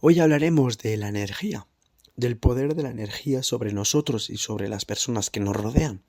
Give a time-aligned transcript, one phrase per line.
[0.00, 1.66] Hoy hablaremos de la energía,
[2.14, 6.04] del poder de la energía sobre nosotros y sobre las personas que nos rodean.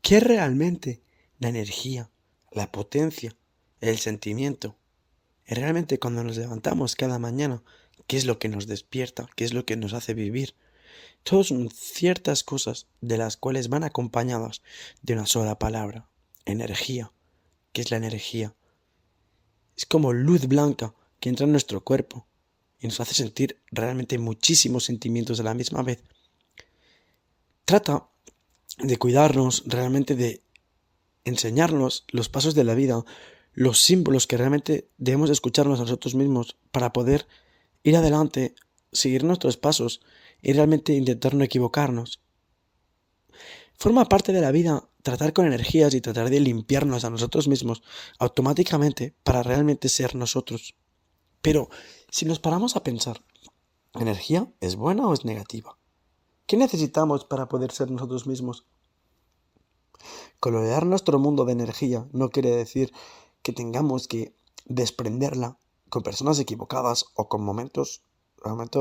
[0.00, 1.02] ¿Qué es realmente
[1.38, 2.08] la energía,
[2.50, 3.36] la potencia,
[3.82, 4.74] el sentimiento?
[5.44, 7.62] Es realmente cuando nos levantamos cada mañana,
[8.06, 9.28] ¿qué es lo que nos despierta?
[9.36, 10.54] ¿Qué es lo que nos hace vivir?
[11.24, 14.62] Todas son ciertas cosas de las cuales van acompañadas
[15.02, 16.08] de una sola palabra,
[16.46, 17.12] energía.
[17.74, 18.54] ¿Qué es la energía?
[19.76, 22.26] Es como luz blanca que entra en nuestro cuerpo
[22.82, 26.02] y nos hace sentir realmente muchísimos sentimientos a la misma vez.
[27.64, 28.08] Trata
[28.78, 30.42] de cuidarnos, realmente de
[31.24, 33.04] enseñarnos los pasos de la vida,
[33.52, 37.28] los símbolos que realmente debemos escucharnos a nosotros mismos para poder
[37.84, 38.56] ir adelante,
[38.90, 40.00] seguir nuestros pasos
[40.42, 42.20] y realmente intentar no equivocarnos.
[43.78, 47.82] Forma parte de la vida tratar con energías y tratar de limpiarnos a nosotros mismos
[48.18, 50.74] automáticamente para realmente ser nosotros.
[51.42, 51.68] Pero
[52.08, 53.20] si nos paramos a pensar,
[53.94, 55.76] ¿energía es buena o es negativa?
[56.46, 58.64] ¿Qué necesitamos para poder ser nosotros mismos?
[60.38, 62.92] Colorear nuestro mundo de energía no quiere decir
[63.42, 64.36] que tengamos que
[64.66, 65.58] desprenderla
[65.88, 68.02] con personas equivocadas o con momentos
[68.36, 68.78] realmente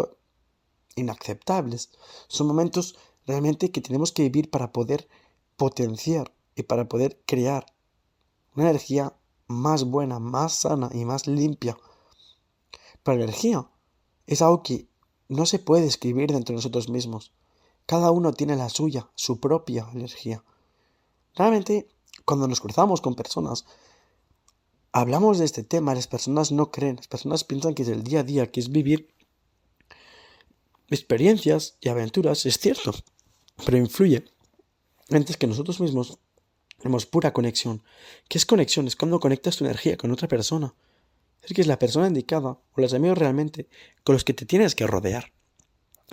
[0.95, 1.89] inaceptables.
[2.27, 5.09] Son momentos realmente que tenemos que vivir para poder
[5.58, 7.66] potenciar y para poder crear
[8.55, 9.16] una energía
[9.47, 11.75] más buena, más sana y más limpia
[13.05, 13.67] energía
[14.27, 14.88] es algo que
[15.27, 17.33] no se puede escribir dentro de nosotros mismos.
[17.85, 20.43] Cada uno tiene la suya, su propia energía.
[21.35, 21.89] Realmente,
[22.25, 23.66] cuando nos cruzamos con personas,
[24.91, 28.21] hablamos de este tema, las personas no creen, las personas piensan que es el día
[28.21, 29.13] a día, que es vivir
[30.89, 32.91] experiencias y aventuras, es cierto,
[33.65, 34.25] pero influye
[35.09, 36.19] antes que nosotros mismos
[36.77, 37.83] tenemos pura conexión.
[38.27, 38.88] ¿Qué es conexión?
[38.88, 40.73] Es cuando conectas tu energía con otra persona
[41.42, 43.67] es que es la persona indicada o los amigos realmente
[44.03, 45.31] con los que te tienes que rodear.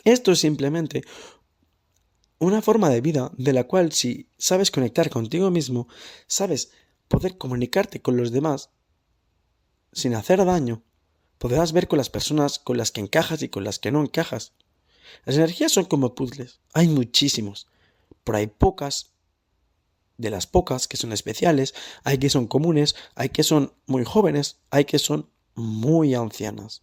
[0.04, 1.02] Esto es simplemente
[2.38, 5.88] una forma de vida de la cual si sabes conectar contigo mismo,
[6.26, 6.70] sabes
[7.08, 8.70] poder comunicarte con los demás
[9.92, 10.82] sin hacer daño,
[11.38, 14.52] podrás ver con las personas con las que encajas y con las que no encajas.
[15.24, 17.66] Las energías son como puzzles, hay muchísimos,
[18.22, 19.12] pero hay pocas
[20.18, 21.74] de las pocas que son especiales,
[22.04, 26.82] hay que son comunes, hay que son muy jóvenes, hay que son muy ancianas.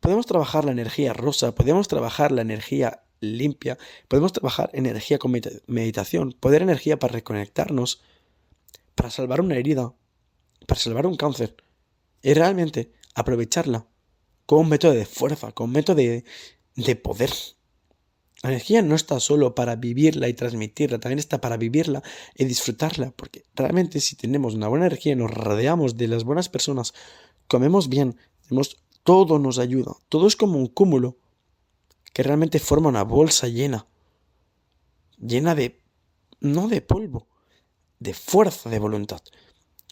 [0.00, 3.78] Podemos trabajar la energía rosa, podemos trabajar la energía limpia,
[4.08, 5.32] podemos trabajar energía con
[5.66, 8.02] meditación, poder energía para reconectarnos,
[8.94, 9.94] para salvar una herida,
[10.66, 11.56] para salvar un cáncer,
[12.20, 13.86] y realmente aprovecharla
[14.46, 16.24] como un método de fuerza, como un método de,
[16.76, 17.30] de poder.
[18.42, 22.02] La energía no está solo para vivirla y transmitirla, también está para vivirla
[22.34, 26.92] y disfrutarla, porque realmente si tenemos una buena energía, nos rodeamos de las buenas personas,
[27.46, 31.18] comemos bien, tenemos, todo nos ayuda, todo es como un cúmulo
[32.12, 33.86] que realmente forma una bolsa llena,
[35.18, 35.80] llena de,
[36.40, 37.28] no de polvo,
[38.00, 39.20] de fuerza de voluntad.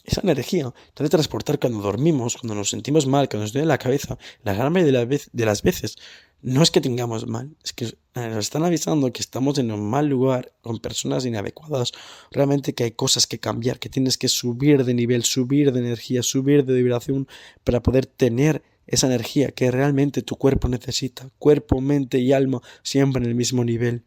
[0.03, 3.78] Esa energía te debe transportar cuando dormimos, cuando nos sentimos mal, cuando nos duele la
[3.78, 5.99] cabeza, la gran mayoría de las veces
[6.43, 10.06] no es que tengamos mal, es que nos están avisando que estamos en un mal
[10.06, 11.93] lugar con personas inadecuadas.
[12.31, 16.23] Realmente que hay cosas que cambiar, que tienes que subir de nivel, subir de energía,
[16.23, 17.28] subir de vibración
[17.62, 21.31] para poder tener esa energía que realmente tu cuerpo necesita.
[21.39, 24.05] Cuerpo, mente y alma siempre en el mismo nivel.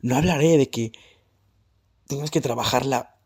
[0.00, 0.92] No hablaré de que
[2.06, 3.18] tengas que trabajarla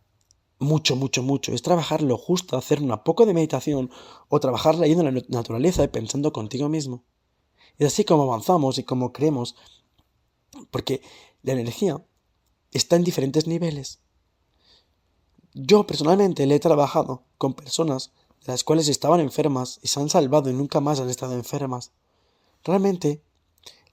[0.59, 1.53] mucho, mucho, mucho.
[1.53, 3.91] Es trabajarlo justo, hacer una poco de meditación
[4.29, 7.05] o trabajar leyendo la naturaleza y pensando contigo mismo.
[7.79, 9.55] Es así como avanzamos y como creemos,
[10.71, 11.03] porque
[11.43, 12.03] la energía
[12.73, 14.01] está en diferentes niveles.
[15.55, 18.13] Yo personalmente le he trabajado con personas
[18.45, 21.93] las cuales estaban enfermas y se han salvado y nunca más han estado enfermas.
[22.63, 23.23] Realmente,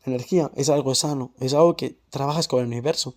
[0.06, 3.16] la energía es algo sano, es algo que trabajas con el universo.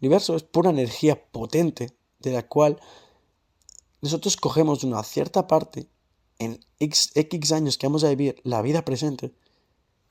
[0.00, 2.80] El universo es pura energía potente de la cual
[4.00, 5.88] nosotros cogemos una cierta parte
[6.38, 9.32] en X, X años que vamos a vivir la vida presente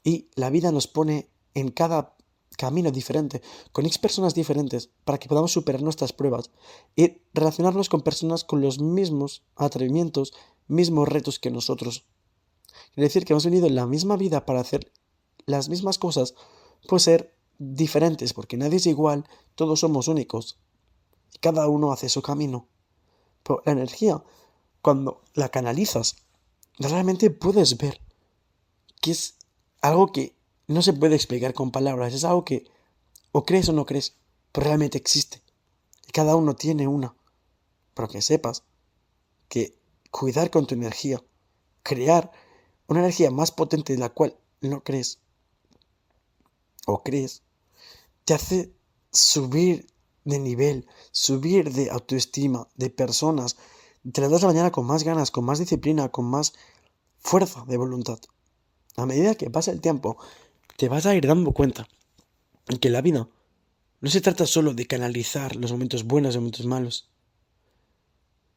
[0.05, 2.15] y la vida nos pone en cada
[2.57, 3.41] camino diferente,
[3.73, 6.51] con X personas diferentes, para que podamos superar nuestras pruebas
[6.95, 10.31] y relacionarnos con personas con los mismos atrevimientos,
[10.67, 12.05] mismos retos que nosotros.
[12.95, 14.91] Es decir, que hemos venido en la misma vida para hacer
[15.47, 16.35] las mismas cosas,
[16.87, 20.59] puede ser diferentes, porque nadie es igual, todos somos únicos,
[21.33, 22.67] y cada uno hace su camino.
[23.43, 24.23] Pero la energía,
[24.81, 26.17] cuando la canalizas,
[26.77, 28.01] realmente puedes ver
[29.01, 29.34] que es
[29.87, 30.35] algo que
[30.67, 32.65] no se puede explicar con palabras, es algo que
[33.31, 34.15] o crees o no crees,
[34.51, 35.41] pero realmente existe.
[36.07, 37.15] Y cada uno tiene una.
[37.93, 38.63] Pero que sepas
[39.47, 39.77] que
[40.11, 41.23] cuidar con tu energía,
[41.83, 42.31] crear
[42.87, 45.19] una energía más potente de la cual no crees
[46.88, 47.43] o crees,
[48.23, 48.73] te hace
[49.11, 49.88] subir
[50.23, 53.57] de nivel, subir de autoestima, de personas.
[54.11, 56.53] Te das la mañana con más ganas, con más disciplina, con más
[57.17, 58.19] fuerza de voluntad.
[58.97, 60.18] A medida que pasa el tiempo,
[60.77, 61.88] te vas a ir dando cuenta
[62.80, 63.27] que la vida
[64.01, 67.09] no se trata solo de canalizar los momentos buenos y momentos malos,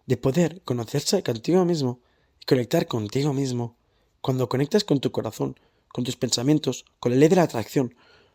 [0.07, 2.01] de poder conocerse contigo mismo
[2.41, 3.77] y conectar contigo mismo.
[4.21, 5.59] Cuando conectas con tu corazón,
[5.89, 7.95] con tus pensamientos, con la ley de la atracción,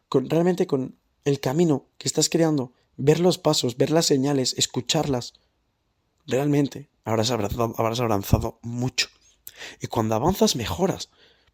[0.10, 5.34] con realmente con el camino que estás creando, ver los pasos, ver las señales, escucharlas,
[6.26, 9.08] realmente habrás habrás avanzado mucho.
[9.82, 11.10] Y cuando avanzas, mejoras.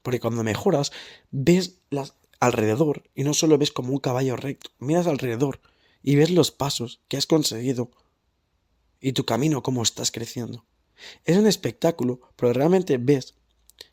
[0.10, 0.92] Porque cuando mejoras,
[1.30, 5.62] ves las, alrededor y no solo ves como un caballo recto, miras alrededor
[6.02, 7.92] y ves los pasos que has conseguido
[9.00, 10.66] y tu camino, cómo estás creciendo.
[11.26, 13.36] Es un espectáculo, pero realmente ves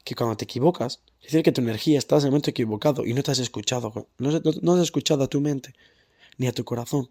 [0.04, 3.12] que cuando te equivocas, es decir que tu energía está en el momento equivocado y
[3.12, 5.74] no te has escuchado, no, has escuchado a tu mente
[6.38, 7.10] ni a tu corazón.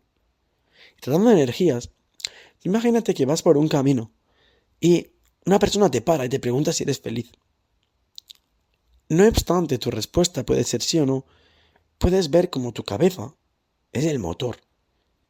[0.97, 1.91] Y tratando de energías,
[2.63, 4.11] imagínate que vas por un camino
[4.79, 5.11] y
[5.45, 7.29] una persona te para y te pregunta si eres feliz.
[9.07, 11.25] No obstante, tu respuesta puede ser sí o no,
[11.99, 13.35] puedes ver como tu cabeza
[13.91, 14.57] es el motor,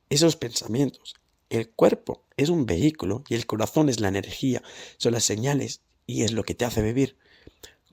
[0.10, 1.16] esos pensamientos.
[1.50, 4.63] El cuerpo es un vehículo y el corazón es la energía,
[4.98, 7.18] son las señales y es lo que te hace vivir.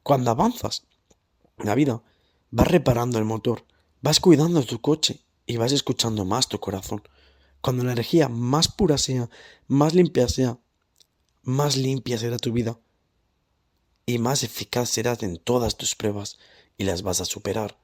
[0.04, 0.86] Cuando avanzas
[1.58, 2.00] en la vida,
[2.52, 3.66] vas reparando el motor,
[4.02, 7.02] vas cuidando tu coche y vas escuchando más tu corazón.
[7.60, 9.28] Cuando la energía más pura sea,
[9.66, 10.60] más limpia sea,
[11.42, 12.78] más limpia será tu vida
[14.12, 16.38] y más eficaz serás en todas tus pruebas
[16.76, 17.78] y las vas a superar.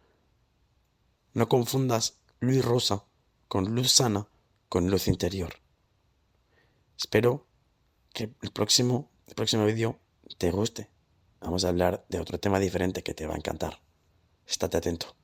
[1.33, 3.05] No confundas luz rosa
[3.49, 4.29] con luz sana,
[4.69, 5.55] con luz interior.
[6.99, 7.47] Espero
[8.13, 10.01] que el próximo, el próximo vídeo
[10.37, 10.91] te guste.
[11.41, 13.81] Vamos a hablar de otro tema diferente que te va a encantar.
[14.47, 15.17] Estate atento.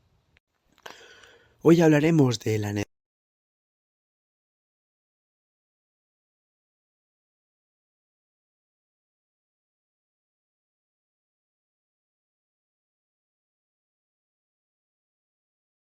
[1.61, 2.73] Hoy hablaremos de la